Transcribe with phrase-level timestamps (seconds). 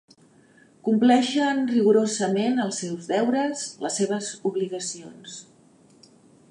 [0.87, 5.39] Compleixen rigorosament els seus deures, les seves obligacions.